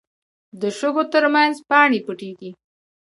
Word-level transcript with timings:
د 0.61 0.63
شګو 0.79 1.03
تر 1.13 1.23
منځ 1.33 1.55
پاڼې 1.69 1.99
پټېږي 2.05 2.51